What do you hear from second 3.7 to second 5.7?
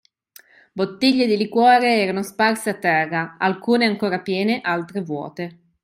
ancora piene, altre vuote.